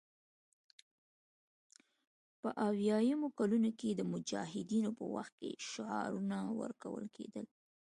په 2.39 2.49
اویایمو 2.67 3.27
کلونو 3.37 3.69
کې 3.79 3.89
د 3.93 4.01
مجاهدینو 4.11 4.89
په 4.99 5.05
وخت 5.15 5.33
کې 5.39 5.49
شعارونه 5.69 6.37
ورکول 6.61 7.05
کېدل 7.15 7.45